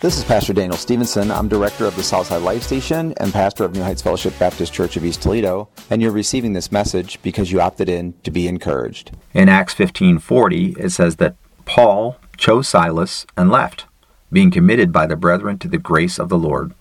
[0.00, 1.30] This is Pastor Daniel Stevenson.
[1.30, 4.96] I'm director of the Southside Life Station and pastor of New Heights Fellowship Baptist Church
[4.96, 9.10] of East Toledo, and you're receiving this message because you opted in to be encouraged.
[9.34, 11.36] In Acts 15:40, it says that
[11.66, 13.84] Paul chose Silas and left,
[14.32, 16.72] being committed by the brethren to the grace of the Lord.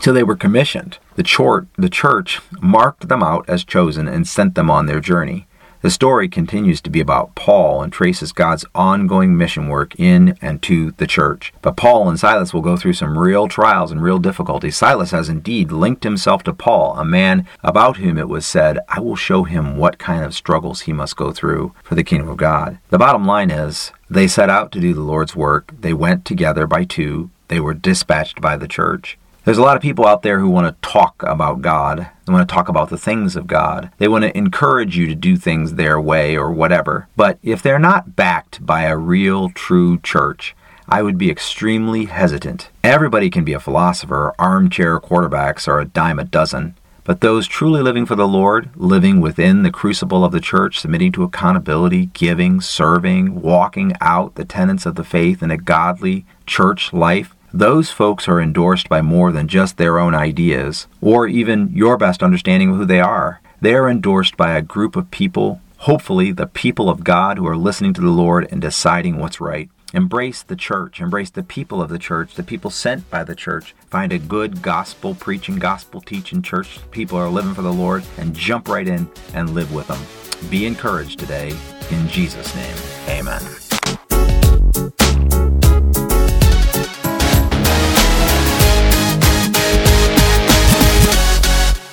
[0.00, 0.98] So they were commissioned.
[1.16, 5.47] The, chort, the church marked them out as chosen and sent them on their journey.
[5.80, 10.60] The story continues to be about Paul and traces God's ongoing mission work in and
[10.62, 11.52] to the church.
[11.62, 14.76] But Paul and Silas will go through some real trials and real difficulties.
[14.76, 18.98] Silas has indeed linked himself to Paul, a man about whom it was said, I
[18.98, 22.38] will show him what kind of struggles he must go through for the kingdom of
[22.38, 22.78] God.
[22.90, 25.72] The bottom line is, they set out to do the Lord's work.
[25.78, 27.30] They went together by two.
[27.46, 29.16] They were dispatched by the church.
[29.48, 32.06] There's a lot of people out there who want to talk about God.
[32.26, 33.90] They want to talk about the things of God.
[33.96, 37.08] They want to encourage you to do things their way or whatever.
[37.16, 40.54] But if they're not backed by a real, true church,
[40.86, 42.68] I would be extremely hesitant.
[42.84, 46.74] Everybody can be a philosopher, armchair quarterbacks are a dime a dozen.
[47.04, 51.12] But those truly living for the Lord, living within the crucible of the church, submitting
[51.12, 56.92] to accountability, giving, serving, walking out the tenets of the faith in a godly church
[56.92, 61.96] life, those folks are endorsed by more than just their own ideas, or even your
[61.96, 63.40] best understanding of who they are.
[63.60, 67.56] They are endorsed by a group of people, hopefully the people of God who are
[67.56, 69.68] listening to the Lord and deciding what's right.
[69.94, 73.74] Embrace the church, embrace the people of the church, the people sent by the church.
[73.86, 76.78] Find a good gospel preaching, gospel teaching church.
[76.90, 80.50] People are living for the Lord and jump right in and live with them.
[80.50, 81.56] Be encouraged today.
[81.90, 82.76] In Jesus' name,
[83.18, 83.67] amen.